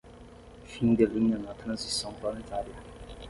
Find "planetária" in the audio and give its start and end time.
2.15-2.73